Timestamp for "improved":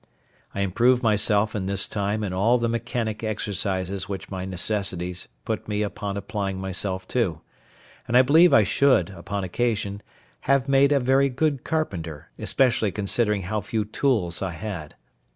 0.61-1.03